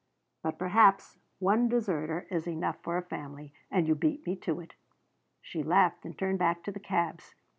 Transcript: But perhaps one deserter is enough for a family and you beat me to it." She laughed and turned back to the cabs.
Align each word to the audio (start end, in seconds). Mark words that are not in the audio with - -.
But 0.41 0.57
perhaps 0.57 1.19
one 1.37 1.69
deserter 1.69 2.25
is 2.31 2.47
enough 2.47 2.77
for 2.81 2.97
a 2.97 3.03
family 3.03 3.53
and 3.69 3.87
you 3.87 3.93
beat 3.93 4.25
me 4.25 4.35
to 4.37 4.59
it." 4.59 4.73
She 5.43 5.61
laughed 5.61 6.05
and 6.05 6.17
turned 6.17 6.39
back 6.39 6.63
to 6.63 6.71
the 6.71 6.79
cabs. 6.79 7.35